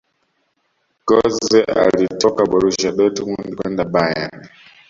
[1.07, 4.39] gotze alitoka borusia dortmund kwenda bayern